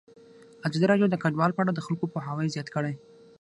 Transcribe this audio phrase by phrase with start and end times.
[0.67, 2.93] ازادي راډیو د کډوال په اړه د خلکو پوهاوی زیات کړی.